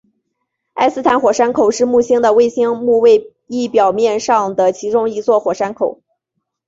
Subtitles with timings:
[0.73, 6.01] 埃斯坦火山口是木星的卫星木卫一表面上的其中一座火山口。